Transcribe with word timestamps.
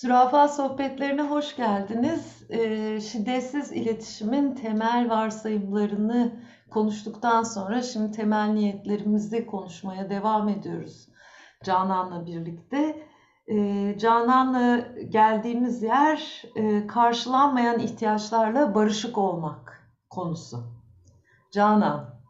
Zürafa 0.00 0.48
sohbetlerine 0.48 1.22
hoş 1.22 1.56
geldiniz. 1.56 2.50
Ee, 2.50 3.00
şiddetsiz 3.00 3.72
iletişimin 3.72 4.54
temel 4.54 5.10
varsayımlarını 5.10 6.42
konuştuktan 6.70 7.42
sonra 7.42 7.82
şimdi 7.82 8.16
temel 8.16 8.48
niyetlerimizi 8.48 9.46
konuşmaya 9.46 10.10
devam 10.10 10.48
ediyoruz 10.48 11.08
Canan'la 11.64 12.26
birlikte. 12.26 13.06
Ee, 13.48 13.96
Canan'la 13.98 14.88
geldiğimiz 15.08 15.82
yer 15.82 16.42
e, 16.56 16.86
karşılanmayan 16.86 17.78
ihtiyaçlarla 17.78 18.74
barışık 18.74 19.18
olmak 19.18 19.92
konusu. 20.10 20.58
Canan. 21.52 22.20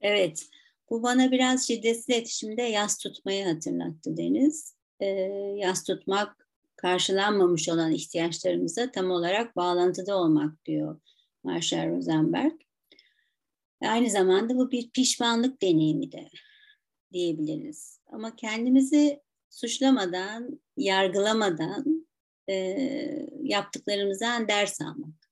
Evet, 0.00 0.46
bu 0.90 1.02
bana 1.02 1.30
biraz 1.30 1.66
şiddetsiz 1.66 2.08
iletişimde 2.08 2.62
yas 2.62 2.98
tutmayı 2.98 3.46
hatırlattı 3.46 4.16
Deniz. 4.16 4.76
Ee, 5.00 5.06
yas 5.56 5.84
tutmak 5.84 6.45
karşılanmamış 6.76 7.68
olan 7.68 7.92
ihtiyaçlarımıza 7.92 8.90
tam 8.90 9.10
olarak 9.10 9.56
bağlantıda 9.56 10.16
olmak 10.16 10.64
diyor 10.64 11.00
Marshall 11.44 11.96
Rosenberg. 11.96 12.52
Aynı 13.82 14.10
zamanda 14.10 14.56
bu 14.56 14.70
bir 14.70 14.90
pişmanlık 14.90 15.62
deneyimi 15.62 16.12
de 16.12 16.28
diyebiliriz. 17.12 18.00
Ama 18.06 18.36
kendimizi 18.36 19.20
suçlamadan, 19.50 20.60
yargılamadan 20.76 22.08
e, 22.48 22.56
yaptıklarımızdan 23.42 24.48
ders 24.48 24.80
almak 24.80 25.25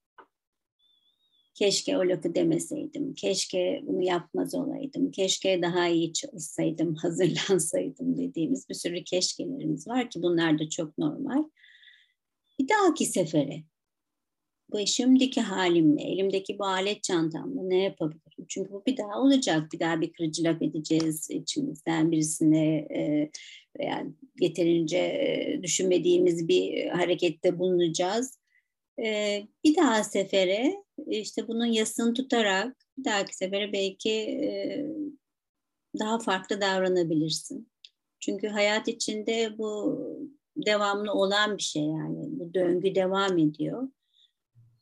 keşke 1.54 1.98
o 1.98 2.00
lafı 2.00 2.34
demeseydim, 2.34 3.14
keşke 3.14 3.82
bunu 3.86 4.02
yapmaz 4.02 4.54
olaydım, 4.54 5.10
keşke 5.10 5.62
daha 5.62 5.88
iyi 5.88 6.12
çalışsaydım, 6.12 6.94
hazırlansaydım 7.02 8.18
dediğimiz 8.18 8.68
bir 8.68 8.74
sürü 8.74 9.04
keşkelerimiz 9.04 9.88
var 9.88 10.10
ki 10.10 10.22
bunlar 10.22 10.58
da 10.58 10.68
çok 10.68 10.98
normal. 10.98 11.44
Bir 12.60 12.68
dahaki 12.68 13.06
sefere 13.06 13.62
bu 14.72 14.86
şimdiki 14.86 15.40
halimle, 15.40 16.02
elimdeki 16.02 16.58
bu 16.58 16.64
alet 16.64 17.02
çantamla 17.02 17.62
ne 17.62 17.82
yapabilirim? 17.82 18.46
Çünkü 18.48 18.72
bu 18.72 18.82
bir 18.86 18.96
daha 18.96 19.20
olacak. 19.20 19.72
Bir 19.72 19.80
daha 19.80 20.00
bir 20.00 20.12
kırıcı 20.12 20.44
laf 20.44 20.62
edeceğiz 20.62 21.30
içimizden 21.30 22.12
birisine 22.12 22.76
e, 22.76 23.30
veya 23.78 24.06
yeterince 24.40 24.98
e, 24.98 25.60
düşünmediğimiz 25.62 26.48
bir 26.48 26.86
harekette 26.86 27.58
bulunacağız. 27.58 28.38
E, 29.04 29.42
bir 29.64 29.76
daha 29.76 30.04
sefere 30.04 30.83
işte 31.06 31.48
bunun 31.48 31.66
yasını 31.66 32.14
tutarak 32.14 32.76
bir 32.98 33.04
dahaki 33.04 33.36
sefere 33.36 33.72
belki 33.72 34.10
e, 34.10 34.86
daha 35.98 36.18
farklı 36.18 36.60
davranabilirsin. 36.60 37.68
Çünkü 38.20 38.48
hayat 38.48 38.88
içinde 38.88 39.58
bu 39.58 39.98
devamlı 40.56 41.12
olan 41.12 41.56
bir 41.56 41.62
şey 41.62 41.82
yani. 41.82 42.18
Bu 42.26 42.54
döngü 42.54 42.94
devam 42.94 43.38
ediyor. 43.38 43.88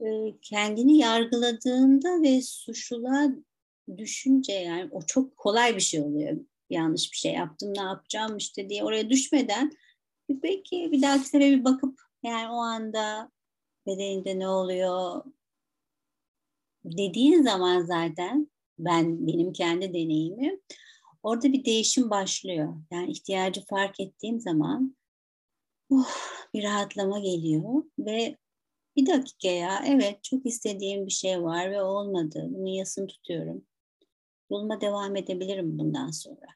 E, 0.01 0.07
kendini 0.43 0.99
yargıladığında 0.99 2.23
ve 2.23 2.43
suçluluğa 2.43 3.29
düşünce 3.97 4.53
yani 4.53 4.89
o 4.93 5.03
çok 5.03 5.37
kolay 5.37 5.77
bir 5.77 5.81
şey 5.81 6.01
oluyor. 6.01 6.37
Yanlış 6.71 7.13
bir 7.13 7.17
şey 7.17 7.33
yaptım 7.33 7.73
ne 7.77 7.83
yapacağım 7.83 8.37
işte 8.37 8.69
diye 8.69 8.85
oraya 8.85 9.11
düşmeden 9.11 9.73
belki 10.31 10.93
bir 10.93 11.03
dahaki 11.03 11.25
sefere 11.25 11.51
bir 11.51 11.65
bakıp 11.65 12.01
yani 12.23 12.49
o 12.53 12.57
anda 12.57 13.31
bedeninde 13.87 14.39
ne 14.39 14.49
oluyor, 14.49 15.25
dediğin 16.85 17.43
zaman 17.43 17.83
zaten 17.83 18.51
ben 18.79 19.27
benim 19.27 19.53
kendi 19.53 19.89
deneyimim 19.89 20.61
orada 21.23 21.53
bir 21.53 21.65
değişim 21.65 22.11
başlıyor. 22.11 22.75
Yani 22.91 23.11
ihtiyacı 23.11 23.65
fark 23.65 24.01
ettiğim 24.01 24.41
zaman 24.41 24.97
uh, 25.91 26.09
bir 26.55 26.63
rahatlama 26.65 27.19
geliyor 27.19 27.85
ve 27.99 28.37
bir 28.97 29.07
dakika 29.07 29.49
ya 29.49 29.85
evet 29.87 30.25
çok 30.25 30.47
istediğim 30.47 31.07
bir 31.07 31.13
şey 31.13 31.43
var 31.43 31.71
ve 31.71 31.83
olmadı. 31.83 32.47
Bunun 32.51 32.67
yasını 32.67 33.07
tutuyorum. 33.07 33.65
Yoluma 34.51 34.81
devam 34.81 35.17
edebilirim 35.17 35.79
bundan 35.79 36.11
sonra. 36.11 36.47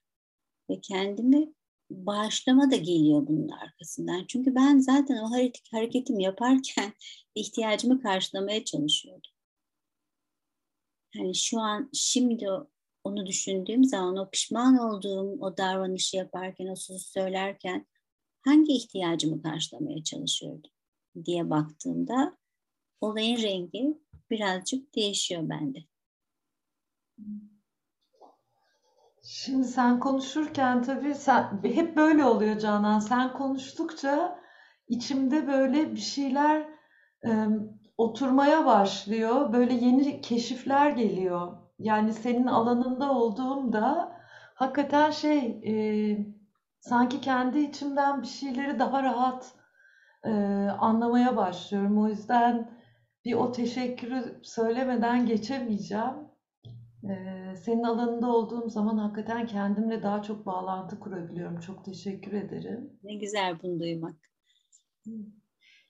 Ve 0.70 0.81
kendimi 0.81 1.53
bağışlama 1.91 2.70
da 2.70 2.76
geliyor 2.76 3.26
bunun 3.26 3.48
arkasından. 3.48 4.25
Çünkü 4.28 4.54
ben 4.54 4.78
zaten 4.78 5.16
o 5.16 5.31
hareketimi 5.72 6.22
yaparken 6.22 6.93
ihtiyacımı 7.34 8.03
karşılamaya 8.03 8.64
çalışıyordum 8.64 9.35
hani 11.19 11.34
şu 11.34 11.60
an 11.60 11.91
şimdi 11.93 12.47
onu 13.04 13.27
düşündüğüm 13.27 13.84
zaman 13.84 14.16
o 14.16 14.31
pişman 14.31 14.78
olduğum 14.78 15.38
o 15.41 15.56
davranışı 15.56 16.16
yaparken 16.16 16.66
o 16.66 16.77
sözü 16.77 17.04
söylerken 17.04 17.87
hangi 18.44 18.72
ihtiyacımı 18.72 19.43
karşılamaya 19.43 20.05
çalışıyordum 20.05 20.71
diye 21.25 21.50
baktığımda 21.50 22.37
olayın 23.00 23.43
rengi 23.43 24.00
birazcık 24.31 24.94
değişiyor 24.94 25.49
bende. 25.49 25.78
Şimdi 29.22 29.65
sen 29.65 30.00
konuşurken 30.00 30.82
tabii 30.82 31.15
sen, 31.15 31.60
hep 31.65 31.97
böyle 31.97 32.25
oluyor 32.25 32.59
Canan. 32.59 32.99
Sen 32.99 33.32
konuştukça 33.32 34.41
içimde 34.88 35.47
böyle 35.47 35.93
bir 35.93 36.00
şeyler 36.00 36.69
oturmaya 37.98 38.66
başlıyor. 38.66 39.52
Böyle 39.52 39.74
yeni 39.74 40.20
keşifler 40.20 40.90
geliyor. 40.90 41.56
Yani 41.78 42.12
senin 42.12 42.46
alanında 42.46 43.12
olduğumda 43.12 44.16
hakikaten 44.54 45.10
şey 45.10 45.60
e, 45.66 45.74
sanki 46.80 47.20
kendi 47.20 47.58
içimden 47.58 48.22
bir 48.22 48.26
şeyleri 48.26 48.78
daha 48.78 49.02
rahat 49.02 49.54
e, 50.24 50.30
anlamaya 50.78 51.36
başlıyorum. 51.36 51.98
O 51.98 52.08
yüzden 52.08 52.70
bir 53.24 53.34
o 53.34 53.52
teşekkürü 53.52 54.40
söylemeden 54.42 55.26
geçemeyeceğim. 55.26 56.14
E, 57.04 57.14
senin 57.56 57.82
alanında 57.82 58.28
olduğum 58.28 58.68
zaman 58.68 58.98
hakikaten 58.98 59.46
kendimle 59.46 60.02
daha 60.02 60.22
çok 60.22 60.46
bağlantı 60.46 61.00
kurabiliyorum. 61.00 61.60
Çok 61.60 61.84
teşekkür 61.84 62.32
ederim. 62.32 62.90
Ne 63.02 63.14
güzel 63.14 63.62
bunu 63.62 63.80
duymak. 63.80 64.16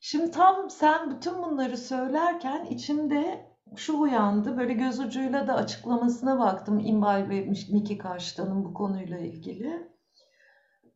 Şimdi 0.09 0.31
tam 0.31 0.71
sen 0.71 1.11
bütün 1.11 1.43
bunları 1.43 1.77
söylerken 1.77 2.65
içimde 2.65 3.51
şu 3.77 4.01
uyandı. 4.01 4.57
Böyle 4.57 4.73
göz 4.73 5.01
ucuyla 5.01 5.47
da 5.47 5.55
açıklamasına 5.55 6.39
baktım 6.39 6.79
İmbay 6.79 7.29
ve 7.29 7.41
Miki 7.71 7.99
Karşıtan'ın 7.99 8.65
bu 8.65 8.75
konuyla 8.75 9.19
ilgili. 9.19 9.91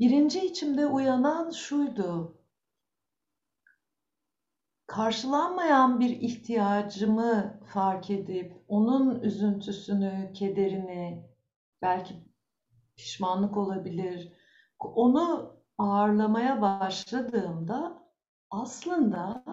Birinci 0.00 0.46
içimde 0.46 0.86
uyanan 0.86 1.50
şuydu. 1.50 2.38
Karşılanmayan 4.86 6.00
bir 6.00 6.10
ihtiyacımı 6.10 7.60
fark 7.66 8.10
edip 8.10 8.64
onun 8.68 9.20
üzüntüsünü, 9.20 10.32
kederini, 10.34 11.28
belki 11.82 12.14
pişmanlık 12.96 13.56
olabilir. 13.56 14.32
Onu 14.78 15.56
ağırlamaya 15.78 16.62
başladığımda 16.62 17.99
aslında 18.50 19.44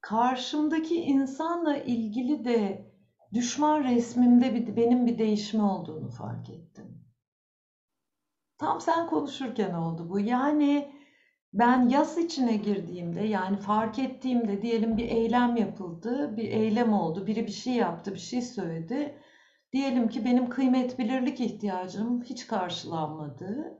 karşımdaki 0.00 0.96
insanla 0.96 1.76
ilgili 1.76 2.44
de 2.44 2.92
düşman 3.32 3.84
resmimde 3.84 4.54
bir, 4.54 4.76
benim 4.76 5.06
bir 5.06 5.18
değişme 5.18 5.62
olduğunu 5.62 6.10
fark 6.10 6.50
ettim. 6.50 7.04
Tam 8.58 8.80
sen 8.80 9.06
konuşurken 9.06 9.74
oldu 9.74 10.10
bu. 10.10 10.20
Yani 10.20 10.92
ben 11.52 11.88
yas 11.88 12.18
içine 12.18 12.56
girdiğimde 12.56 13.20
yani 13.20 13.56
fark 13.56 13.98
ettiğimde 13.98 14.62
diyelim 14.62 14.96
bir 14.96 15.08
eylem 15.08 15.56
yapıldı, 15.56 16.36
bir 16.36 16.48
eylem 16.48 16.92
oldu, 16.92 17.26
biri 17.26 17.46
bir 17.46 17.52
şey 17.52 17.74
yaptı, 17.74 18.14
bir 18.14 18.18
şey 18.18 18.42
söyledi. 18.42 19.18
Diyelim 19.72 20.08
ki 20.08 20.24
benim 20.24 20.50
kıymet 20.50 20.98
bilirlik 20.98 21.40
ihtiyacım 21.40 22.22
hiç 22.22 22.46
karşılanmadı 22.46 23.78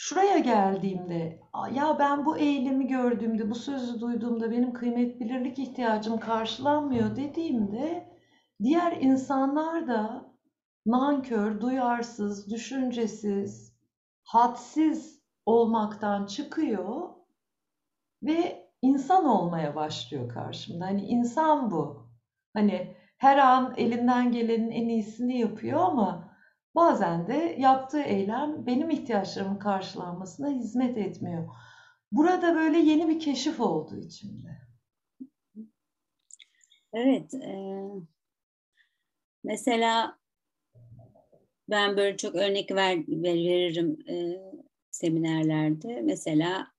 şuraya 0.00 0.38
geldiğimde 0.38 1.40
ya 1.72 1.98
ben 1.98 2.26
bu 2.26 2.38
eylemi 2.38 2.86
gördüğümde, 2.86 3.50
bu 3.50 3.54
sözü 3.54 4.00
duyduğumda 4.00 4.50
benim 4.50 4.72
kıymet 4.72 5.20
bilirlik 5.20 5.58
ihtiyacım 5.58 6.20
karşılanmıyor 6.20 7.16
dediğimde 7.16 8.10
diğer 8.62 8.96
insanlar 9.00 9.88
da 9.88 10.32
nankör, 10.86 11.60
duyarsız, 11.60 12.50
düşüncesiz, 12.50 13.76
hadsiz 14.22 15.22
olmaktan 15.46 16.26
çıkıyor 16.26 17.08
ve 18.22 18.68
insan 18.82 19.24
olmaya 19.24 19.74
başlıyor 19.74 20.28
karşımda. 20.28 20.86
Hani 20.86 21.06
insan 21.06 21.70
bu. 21.70 22.08
Hani 22.54 22.96
her 23.18 23.38
an 23.38 23.74
elinden 23.76 24.32
gelenin 24.32 24.70
en 24.70 24.88
iyisini 24.88 25.38
yapıyor 25.38 25.80
ama 25.80 26.27
Bazen 26.74 27.28
de 27.28 27.56
yaptığı 27.58 28.00
eylem 28.02 28.66
benim 28.66 28.90
ihtiyaçlarımın 28.90 29.58
karşılanmasına 29.58 30.48
hizmet 30.50 30.98
etmiyor. 30.98 31.48
Burada 32.12 32.54
böyle 32.54 32.78
yeni 32.78 33.08
bir 33.08 33.20
keşif 33.20 33.60
oldu 33.60 33.96
içimde. 33.96 34.58
Evet. 36.92 37.34
E, 37.34 37.82
mesela 39.44 40.18
ben 41.68 41.96
böyle 41.96 42.16
çok 42.16 42.34
örnek 42.34 42.70
ver, 42.70 42.98
veririm. 43.08 43.98
E, 44.08 44.14
seminerlerde. 44.90 46.00
Mesela 46.02 46.72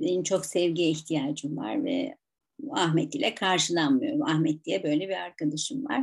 benim 0.00 0.22
çok 0.22 0.46
sevgiye 0.46 0.90
ihtiyacım 0.90 1.56
var 1.56 1.84
ve 1.84 2.16
Ahmet 2.70 3.14
ile 3.14 3.34
karşılanmıyorum. 3.34 4.22
Ahmet 4.22 4.64
diye 4.64 4.82
böyle 4.82 5.08
bir 5.08 5.16
arkadaşım 5.16 5.84
var. 5.84 6.02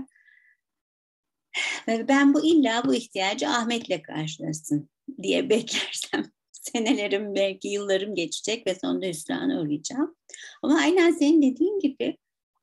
Ben 1.88 2.33
bu 2.33 2.45
illa 2.45 2.83
bu 2.86 2.94
ihtiyacı 2.94 3.50
Ahmet'le 3.50 4.01
karşılasın 4.04 4.89
diye 5.24 5.50
beklersem 5.50 6.31
senelerim 6.51 7.36
belki 7.36 7.68
yıllarım 7.68 8.15
geçecek 8.15 8.68
ve 8.68 8.75
sonunda 8.75 9.06
hüsrana 9.06 9.62
uğrayacağım. 9.62 10.15
Ama 10.63 10.80
aynen 10.80 11.12
senin 11.12 11.42
dediğin 11.42 11.80
gibi 11.80 12.18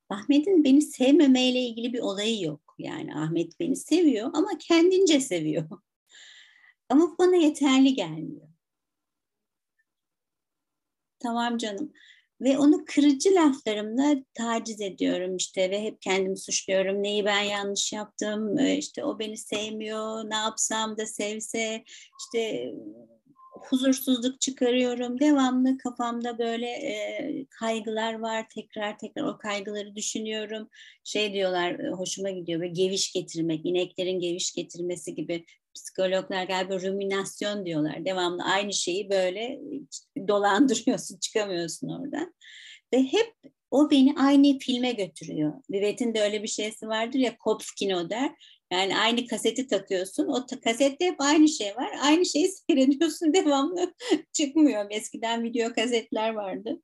Ahmet'in 0.09 0.65
beni 0.65 0.83
sevmemeyle 0.83 1.61
ilgili 1.61 1.93
bir 1.93 1.99
olayı 1.99 2.43
yok. 2.43 2.75
Yani 2.79 3.15
Ahmet 3.15 3.61
beni 3.61 3.77
seviyor 3.77 4.31
ama 4.35 4.49
kendince 4.59 5.21
seviyor. 5.21 5.69
Ama 6.89 7.19
bana 7.19 7.37
yeterli 7.37 7.95
gelmiyor. 7.95 8.49
Tamam 11.19 11.59
canım. 11.59 11.93
Ve 12.41 12.59
onu 12.59 12.85
kırıcı 12.85 13.35
laflarımla 13.35 14.17
taciz 14.35 14.81
ediyorum 14.81 15.37
işte 15.37 15.71
ve 15.71 15.83
hep 15.83 16.03
kendimi 16.03 16.39
suçluyorum. 16.39 17.03
Neyi 17.03 17.25
ben 17.25 17.43
yanlış 17.43 17.93
yaptım, 17.93 18.59
işte 18.59 19.05
o 19.05 19.19
beni 19.19 19.37
sevmiyor, 19.39 20.31
ne 20.31 20.37
yapsam 20.37 20.99
da 20.99 21.07
sevse, 21.07 21.85
işte 22.21 22.73
huzursuzluk 23.61 24.41
çıkarıyorum. 24.41 25.21
Devamlı 25.21 25.79
kafamda 25.79 26.39
böyle 26.39 26.67
e, 26.67 27.47
kaygılar 27.51 28.15
var. 28.15 28.47
Tekrar 28.55 28.99
tekrar 28.99 29.23
o 29.23 29.39
kaygıları 29.39 29.97
düşünüyorum. 29.97 30.69
Şey 31.05 31.33
diyorlar 31.33 31.91
hoşuma 31.91 32.31
gidiyor 32.31 32.61
böyle 32.61 32.73
geviş 32.73 33.13
getirmek, 33.13 33.67
ineklerin 33.67 34.19
geviş 34.21 34.55
getirmesi 34.55 35.15
gibi 35.15 35.45
psikologlar 35.75 36.45
galiba 36.45 36.81
ruminasyon 36.81 37.67
diyorlar. 37.67 38.05
Devamlı 38.05 38.43
aynı 38.45 38.73
şeyi 38.73 39.11
böyle 39.11 39.61
dolandırıyorsun, 40.29 41.19
çıkamıyorsun 41.21 41.89
oradan. 41.89 42.35
Ve 42.95 43.03
hep 43.03 43.35
o 43.71 43.91
beni 43.91 44.15
aynı 44.19 44.59
filme 44.59 44.93
götürüyor. 44.93 45.53
Vivet'in 45.71 46.15
de 46.15 46.23
öyle 46.23 46.43
bir 46.43 46.49
şeysi 46.49 46.89
vardır 46.89 47.19
ya 47.19 47.39
Kopskino 47.39 48.11
der. 48.11 48.31
Yani 48.73 48.97
aynı 48.97 49.27
kaseti 49.27 49.67
takıyorsun. 49.67 50.29
O 50.29 50.47
kasette 50.65 51.07
hep 51.07 51.21
aynı 51.21 51.49
şey 51.49 51.77
var. 51.77 51.91
Aynı 52.03 52.27
şeyi 52.27 52.49
seyrediyorsun 52.71 53.35
devamlı. 53.35 53.95
Çıkmıyor. 54.33 54.87
Eskiden 54.91 55.43
video 55.43 55.73
kasetler 55.73 56.31
vardı. 56.31 56.81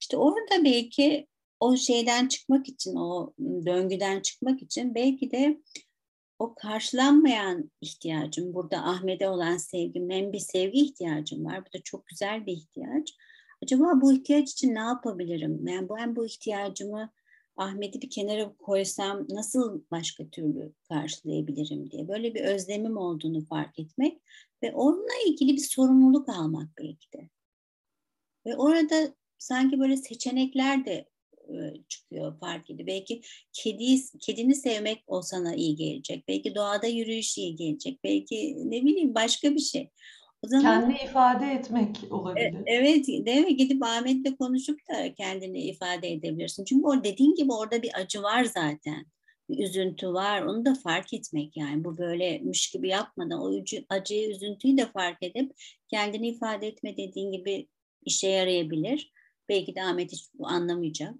İşte 0.00 0.16
orada 0.16 0.64
belki 0.64 1.26
o 1.60 1.76
şeyden 1.76 2.28
çıkmak 2.28 2.68
için, 2.68 2.96
o 2.96 3.34
döngüden 3.38 4.20
çıkmak 4.20 4.62
için 4.62 4.94
belki 4.94 5.30
de 5.30 5.58
o 6.38 6.54
karşılanmayan 6.54 7.70
ihtiyacım, 7.80 8.54
burada 8.54 8.76
Ahmet'e 8.76 9.28
olan 9.28 9.56
sevgim, 9.56 10.10
hem 10.10 10.32
bir 10.32 10.38
sevgi 10.38 10.80
ihtiyacım 10.80 11.44
var. 11.44 11.66
Bu 11.66 11.78
da 11.78 11.82
çok 11.82 12.06
güzel 12.06 12.46
bir 12.46 12.52
ihtiyaç. 12.52 13.14
Acaba 13.62 14.00
bu 14.00 14.12
ihtiyaç 14.12 14.52
için 14.52 14.74
ne 14.74 14.78
yapabilirim? 14.78 15.66
Yani 15.66 15.88
ben 15.88 16.16
bu 16.16 16.26
ihtiyacımı 16.26 17.12
Ahmet'i 17.56 18.02
bir 18.02 18.10
kenara 18.10 18.56
koysam 18.56 19.26
nasıl 19.28 19.82
başka 19.90 20.28
türlü 20.28 20.72
karşılayabilirim 20.88 21.90
diye 21.90 22.08
böyle 22.08 22.34
bir 22.34 22.40
özlemim 22.40 22.96
olduğunu 22.96 23.44
fark 23.44 23.78
etmek 23.78 24.22
ve 24.62 24.72
onunla 24.72 25.14
ilgili 25.26 25.52
bir 25.52 25.68
sorumluluk 25.68 26.28
almak 26.28 26.68
belki 26.78 27.12
de. 27.12 27.28
Ve 28.46 28.56
orada 28.56 29.14
sanki 29.38 29.80
böyle 29.80 29.96
seçenekler 29.96 30.84
de 30.84 31.08
çıkıyor 31.88 32.40
fark 32.40 32.70
ediyor. 32.70 32.86
Belki 32.86 33.20
kedi, 33.52 33.96
kedini 34.20 34.54
sevmek 34.54 35.04
o 35.06 35.22
sana 35.22 35.54
iyi 35.54 35.76
gelecek. 35.76 36.28
Belki 36.28 36.54
doğada 36.54 36.86
yürüyüş 36.86 37.38
iyi 37.38 37.56
gelecek. 37.56 38.04
Belki 38.04 38.56
ne 38.70 38.82
bileyim 38.84 39.14
başka 39.14 39.54
bir 39.54 39.60
şey. 39.60 39.90
O 40.42 40.48
zaman, 40.48 40.80
kendini 40.80 41.10
ifade 41.10 41.46
etmek 41.52 41.96
olabilir. 42.10 42.44
E, 42.44 42.62
evet, 42.66 43.06
değil 43.06 43.44
mi? 43.44 43.56
Gidip 43.56 43.82
Ahmet'le 43.82 44.38
konuşup 44.38 44.78
da 44.88 45.14
kendini 45.14 45.62
ifade 45.62 46.12
edebilirsin. 46.12 46.64
Çünkü 46.64 46.86
o 46.86 47.04
dediğin 47.04 47.34
gibi 47.34 47.52
orada 47.52 47.82
bir 47.82 47.90
acı 48.00 48.22
var 48.22 48.44
zaten. 48.44 49.06
Bir 49.48 49.64
üzüntü 49.64 50.12
var. 50.12 50.42
Onu 50.42 50.64
da 50.64 50.74
fark 50.74 51.14
etmek 51.14 51.56
yani. 51.56 51.84
Bu 51.84 51.98
böylemiş 51.98 52.70
gibi 52.70 52.88
yapmadan 52.88 53.40
o 53.40 53.62
acıyı, 53.88 54.30
üzüntüyü 54.30 54.76
de 54.76 54.86
fark 54.86 55.22
edip 55.22 55.52
kendini 55.88 56.28
ifade 56.28 56.66
etme 56.66 56.96
dediğin 56.96 57.32
gibi 57.32 57.68
işe 58.04 58.28
yarayabilir. 58.28 59.12
Belki 59.48 59.74
de 59.74 59.82
Ahmet 59.82 60.12
hiç 60.12 60.30
bu 60.34 60.46
anlamayacak. 60.48 61.14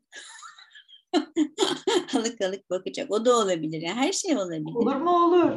alık 2.16 2.40
alık 2.40 2.70
bakacak. 2.70 3.10
O 3.10 3.24
da 3.24 3.36
olabilir. 3.36 3.82
Yani 3.82 4.00
her 4.00 4.12
şey 4.12 4.36
olabilir. 4.36 4.74
Olur 4.74 4.96
mu 4.96 5.24
olur. 5.24 5.52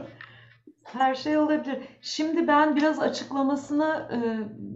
Her 0.84 1.16
şey 1.16 1.38
olabilir. 1.38 1.78
Şimdi 2.02 2.48
ben 2.48 2.76
biraz 2.76 3.00
açıklamasına 3.00 4.10
e, 4.14 4.18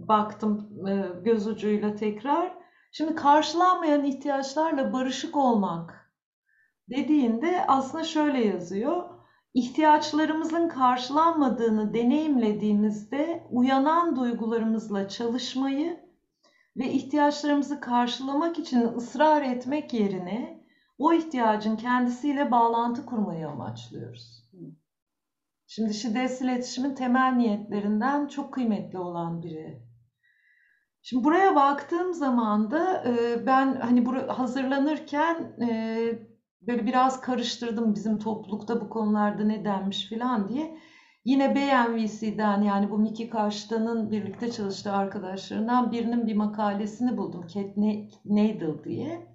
baktım 0.08 0.70
e, 0.88 1.22
göz 1.24 1.46
ucuyla 1.46 1.94
tekrar. 1.94 2.54
Şimdi 2.92 3.14
karşılanmayan 3.14 4.04
ihtiyaçlarla 4.04 4.92
barışık 4.92 5.36
olmak 5.36 6.12
dediğinde 6.90 7.64
aslında 7.68 8.04
şöyle 8.04 8.44
yazıyor. 8.44 9.04
İhtiyaçlarımızın 9.54 10.68
karşılanmadığını 10.68 11.94
deneyimlediğimizde 11.94 13.46
uyanan 13.50 14.16
duygularımızla 14.16 15.08
çalışmayı 15.08 16.03
ve 16.76 16.92
ihtiyaçlarımızı 16.92 17.80
karşılamak 17.80 18.58
için 18.58 18.82
ısrar 18.96 19.42
etmek 19.42 19.94
yerine 19.94 20.64
o 20.98 21.12
ihtiyacın 21.12 21.76
kendisiyle 21.76 22.50
bağlantı 22.50 23.06
kurmayı 23.06 23.48
amaçlıyoruz. 23.48 24.44
Şimdi 25.66 25.94
şiddetsiz 25.94 26.42
iletişimin 26.42 26.94
temel 26.94 27.32
niyetlerinden 27.32 28.26
çok 28.26 28.54
kıymetli 28.54 28.98
olan 28.98 29.42
biri. 29.42 29.82
Şimdi 31.02 31.24
buraya 31.24 31.54
baktığım 31.54 32.14
zaman 32.14 32.70
da 32.70 33.04
e, 33.04 33.46
ben 33.46 33.80
hani 33.80 34.04
hazırlanırken 34.28 35.56
e, 35.68 36.18
böyle 36.62 36.86
biraz 36.86 37.20
karıştırdım 37.20 37.94
bizim 37.94 38.18
toplulukta 38.18 38.80
bu 38.80 38.88
konularda 38.90 39.44
ne 39.44 39.64
denmiş 39.64 40.06
filan 40.08 40.48
diye. 40.48 40.78
Yine 41.24 41.54
BMVC'den 41.54 42.62
yani 42.62 42.90
bu 42.90 42.98
Miki 42.98 43.30
Karşıtan'ın 43.30 44.10
birlikte 44.10 44.52
çalıştığı 44.52 44.92
arkadaşlarından 44.92 45.92
birinin 45.92 46.26
bir 46.26 46.36
makalesini 46.36 47.16
buldum. 47.16 47.46
Cat 47.46 47.76
Nadel 48.24 48.84
diye. 48.84 49.26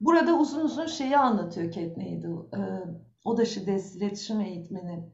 Burada 0.00 0.38
uzun 0.38 0.64
uzun 0.64 0.86
şeyi 0.86 1.16
anlatıyor 1.16 1.72
Cat 1.72 1.96
Nadel. 1.96 2.36
Ee, 2.56 2.84
o 3.24 3.36
da 3.36 3.44
şiddetsiz 3.44 3.96
iletişim 3.96 4.40
eğitmeni. 4.40 5.12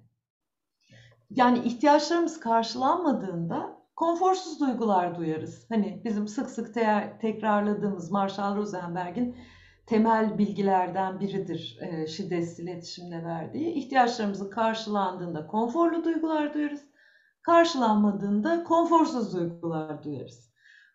Yani 1.31 1.59
ihtiyaçlarımız 1.59 2.41
karşılanmadığında 2.41 3.79
konforsuz 3.97 4.61
duygular 4.61 5.19
duyarız. 5.19 5.67
Hani 5.69 6.03
bizim 6.05 6.29
sık 6.29 6.51
sık 6.51 6.75
te 6.75 7.17
tekrarladığımız 7.21 8.11
Marshall 8.11 8.57
Rosenberg'in 8.57 9.37
temel 9.89 10.39
bilgilerden 10.39 11.21
biridir 11.21 11.79
e, 11.81 12.07
şiddetsiz 12.07 12.59
iletişimde 12.59 13.25
verdiği. 13.25 13.73
İhtiyaçlarımızın 13.73 14.51
karşılandığında 14.51 15.47
konforlu 15.47 16.05
duygular 16.05 16.55
duyarız. 16.55 16.83
Karşılanmadığında 17.43 18.65
konforsuz 18.65 19.35
duygular 19.35 20.03
duyarız. 20.05 20.53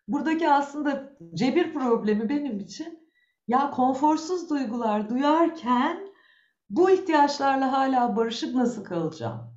Buradaki 0.08 0.50
aslında 0.50 1.12
cebir 1.34 1.72
problemi 1.72 2.28
benim 2.28 2.58
için 2.58 3.10
ya 3.48 3.70
konforsuz 3.70 4.50
duygular 4.50 5.08
duyarken 5.08 6.08
bu 6.70 6.90
ihtiyaçlarla 6.90 7.72
hala 7.72 8.16
barışık 8.16 8.54
nasıl 8.54 8.84
kalacağım? 8.84 9.54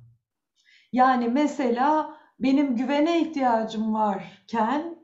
Yani 0.92 1.28
mesela 1.28 2.16
benim 2.40 2.76
güvene 2.76 3.20
ihtiyacım 3.22 3.94
varken 3.94 4.98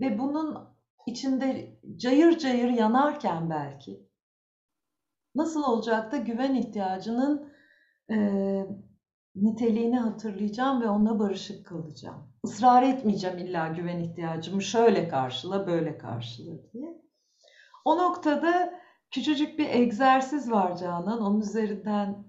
ve 0.00 0.18
bunun 0.18 0.71
içinde 1.06 1.78
cayır 1.96 2.38
cayır 2.38 2.68
yanarken 2.68 3.50
belki 3.50 4.06
nasıl 5.34 5.62
olacak 5.62 6.12
da 6.12 6.16
güven 6.16 6.54
ihtiyacının 6.54 7.52
e, 8.10 8.16
niteliğini 9.36 9.98
hatırlayacağım 9.98 10.82
ve 10.82 10.88
onunla 10.88 11.18
barışık 11.18 11.66
kalacağım. 11.66 12.32
Israr 12.44 12.82
etmeyeceğim 12.82 13.38
illa 13.38 13.68
güven 13.68 13.98
ihtiyacımı 13.98 14.62
şöyle 14.62 15.08
karşıla, 15.08 15.66
böyle 15.66 15.98
karşıla 15.98 16.52
diye. 16.72 17.02
O 17.84 17.98
noktada 17.98 18.80
küçücük 19.10 19.58
bir 19.58 19.68
egzersiz 19.68 20.50
var 20.50 20.76
Canan. 20.76 21.22
Onun 21.22 21.40
üzerinden 21.40 22.24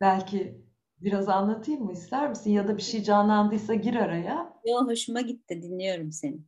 belki 0.00 0.64
biraz 1.00 1.28
anlatayım 1.28 1.84
mı 1.84 1.92
ister 1.92 2.28
misin? 2.28 2.50
Ya 2.50 2.68
da 2.68 2.76
bir 2.76 2.82
şey 2.82 3.02
canlandıysa 3.02 3.74
gir 3.74 3.94
araya. 3.94 4.60
Yok 4.64 4.88
hoşuma 4.90 5.20
gitti 5.20 5.62
dinliyorum 5.62 6.12
seni. 6.12 6.38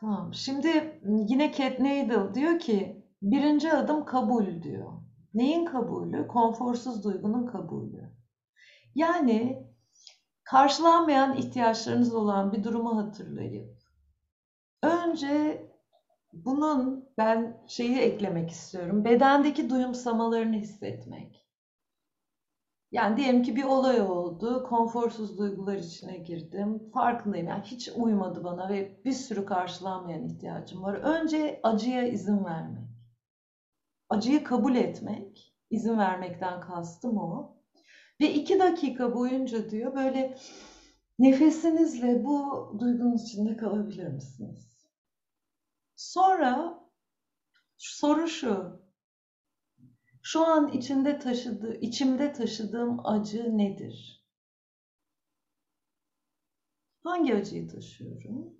Tamam. 0.00 0.34
Şimdi 0.34 1.00
yine 1.04 1.52
Cat 1.52 1.80
Nadel 1.80 2.34
diyor 2.34 2.58
ki 2.58 3.04
birinci 3.22 3.72
adım 3.72 4.04
kabul 4.04 4.62
diyor. 4.62 4.92
Neyin 5.34 5.64
kabulü? 5.64 6.26
Konforsuz 6.28 7.04
duygunun 7.04 7.46
kabulü. 7.46 8.10
Yani 8.94 9.66
karşılanmayan 10.44 11.36
ihtiyaçlarınız 11.36 12.14
olan 12.14 12.52
bir 12.52 12.64
durumu 12.64 12.96
hatırlayıp 12.96 13.76
önce 14.82 15.66
bunun 16.32 17.08
ben 17.18 17.64
şeyi 17.68 17.98
eklemek 17.98 18.50
istiyorum. 18.50 19.04
Bedendeki 19.04 19.70
duyumsamalarını 19.70 20.56
hissetmek. 20.56 21.45
Yani 22.96 23.16
diyelim 23.16 23.42
ki 23.42 23.56
bir 23.56 23.64
olay 23.64 24.00
oldu, 24.00 24.64
konforsuz 24.68 25.38
duygular 25.38 25.74
içine 25.74 26.16
girdim. 26.16 26.90
Farkındayım 26.94 27.48
yani 27.48 27.62
hiç 27.64 27.88
uymadı 27.96 28.44
bana 28.44 28.68
ve 28.68 29.04
bir 29.04 29.12
sürü 29.12 29.46
karşılanmayan 29.46 30.24
ihtiyacım 30.24 30.82
var. 30.82 30.94
Önce 30.94 31.60
acıya 31.62 32.06
izin 32.08 32.44
vermek. 32.44 32.88
Acıyı 34.08 34.44
kabul 34.44 34.74
etmek, 34.74 35.54
izin 35.70 35.98
vermekten 35.98 36.60
kastım 36.60 37.18
o. 37.18 37.56
Ve 38.20 38.32
iki 38.34 38.58
dakika 38.58 39.14
boyunca 39.14 39.70
diyor 39.70 39.94
böyle 39.94 40.36
nefesinizle 41.18 42.24
bu 42.24 42.72
duygunun 42.80 43.16
içinde 43.16 43.56
kalabilir 43.56 44.08
misiniz? 44.08 44.88
Sonra 45.96 46.80
soru 47.76 48.28
şu. 48.28 48.85
Şu 50.26 50.46
an 50.46 50.68
içinde 50.68 51.18
taşıdığı, 51.18 51.74
içimde 51.80 52.32
taşıdığım 52.32 53.06
acı 53.06 53.58
nedir? 53.58 54.26
Hangi 57.04 57.34
acıyı 57.34 57.68
taşıyorum? 57.68 58.54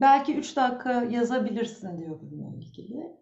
Belki 0.00 0.36
üç 0.36 0.56
dakika 0.56 0.92
yazabilirsin 0.92 1.98
diyor 1.98 2.20
bununla 2.20 2.56
ilgili. 2.56 3.16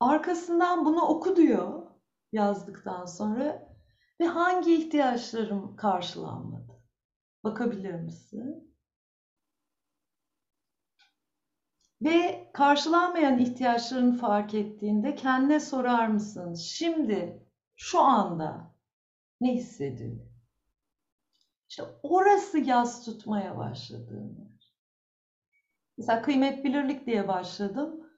Arkasından 0.00 0.84
bunu 0.84 1.00
oku 1.00 1.36
diyor 1.36 1.90
yazdıktan 2.32 3.04
sonra 3.04 3.76
ve 4.20 4.26
hangi 4.26 4.74
ihtiyaçlarım 4.74 5.76
karşılanmadı? 5.76 6.72
Bakabilir 7.44 7.94
misin? 7.94 8.75
Ve 12.02 12.50
karşılanmayan 12.52 13.38
ihtiyaçlarını 13.38 14.16
fark 14.16 14.54
ettiğinde 14.54 15.14
kendine 15.14 15.60
sorar 15.60 16.06
mısın? 16.06 16.54
Şimdi, 16.54 17.46
şu 17.76 18.00
anda 18.00 18.74
ne 19.40 19.54
hissediyorum? 19.54 20.32
İşte 21.68 21.82
orası 22.02 22.58
yaz 22.58 23.04
tutmaya 23.04 23.56
başladığım 23.58 24.36
yer. 24.38 24.72
Mesela 25.98 26.22
kıymet 26.22 26.64
bilirlik 26.64 27.06
diye 27.06 27.28
başladım. 27.28 28.10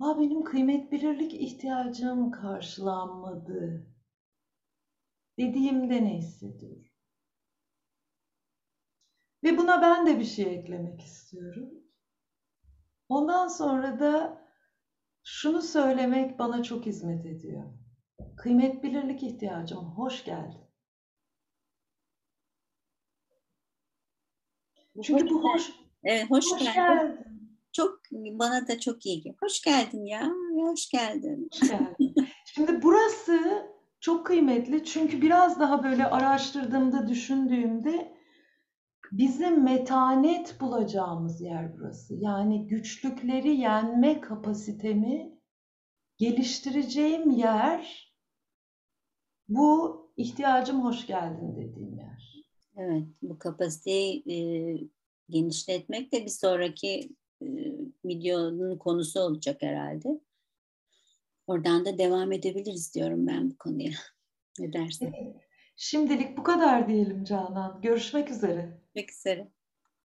Aa, 0.00 0.20
benim 0.20 0.44
kıymet 0.44 0.92
bilirlik 0.92 1.34
ihtiyacım 1.34 2.30
karşılanmadı. 2.30 3.86
Dediğimde 5.38 6.04
ne 6.04 6.16
hissediyorum? 6.18 6.84
Ve 9.44 9.58
buna 9.58 9.82
ben 9.82 10.06
de 10.06 10.18
bir 10.18 10.24
şey 10.24 10.54
eklemek 10.54 11.00
istiyorum. 11.00 11.83
Ondan 13.08 13.48
sonra 13.48 14.00
da 14.00 14.42
şunu 15.24 15.62
söylemek 15.62 16.38
bana 16.38 16.62
çok 16.62 16.86
hizmet 16.86 17.26
ediyor. 17.26 17.64
Kıymet 18.36 18.82
bilirlik 18.82 19.22
ihtiyacım, 19.22 19.84
hoş 19.84 20.24
geldin. 20.24 20.60
Çünkü 25.02 25.30
bu 25.30 25.44
hoş, 25.44 25.72
Evet, 26.04 26.30
hoş, 26.30 26.44
hoş 26.52 26.60
geldin. 26.60 26.74
geldin. 26.74 27.48
Çok 27.72 28.00
bana 28.12 28.68
da 28.68 28.80
çok 28.80 29.06
iyi 29.06 29.16
geliyor. 29.16 29.36
Hoş 29.40 29.62
geldin 29.62 30.04
ya. 30.04 30.20
ya 30.56 30.66
hoş 30.66 30.88
geldin. 30.88 31.48
Hoş 31.52 31.70
geldin. 31.70 32.14
Şimdi 32.44 32.82
burası 32.82 33.66
çok 34.00 34.26
kıymetli 34.26 34.84
çünkü 34.84 35.22
biraz 35.22 35.60
daha 35.60 35.84
böyle 35.84 36.06
araştırdığımda, 36.06 37.08
düşündüğümde 37.08 38.13
bizim 39.18 39.64
metanet 39.64 40.60
bulacağımız 40.60 41.40
yer 41.40 41.78
burası. 41.78 42.14
Yani 42.14 42.66
güçlükleri 42.66 43.56
yenme 43.56 44.20
kapasitemi 44.20 45.38
geliştireceğim 46.16 47.30
yer 47.30 48.14
bu 49.48 50.00
ihtiyacım 50.16 50.84
hoş 50.84 51.06
geldin 51.06 51.56
dediğim 51.56 51.98
yer. 51.98 52.44
Evet, 52.76 53.06
bu 53.22 53.38
kapasiteyi 53.38 54.24
e, 54.30 54.38
genişletmek 55.28 56.12
de 56.12 56.24
bir 56.24 56.30
sonraki 56.30 57.16
e, 57.42 57.46
videonun 58.04 58.78
konusu 58.78 59.20
olacak 59.20 59.62
herhalde. 59.62 60.20
Oradan 61.46 61.84
da 61.84 61.98
devam 61.98 62.32
edebiliriz 62.32 62.94
diyorum 62.94 63.26
ben 63.26 63.50
bu 63.50 63.58
konuya. 63.58 63.90
Ne 64.58 64.72
dersin? 64.72 65.14
Şimdilik 65.76 66.38
bu 66.38 66.42
kadar 66.42 66.88
diyelim 66.88 67.24
Canan. 67.24 67.80
Görüşmek 67.82 68.30
üzere. 68.30 68.83
Görüşmek 68.94 69.10
üzere. 69.12 69.48